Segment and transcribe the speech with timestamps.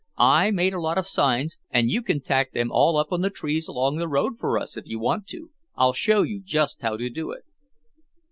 [0.17, 3.29] I made a lot of signs and you can tack them all up on the
[3.29, 5.51] trees along the road for us if you want to.
[5.75, 7.43] I'll show you just how to do it."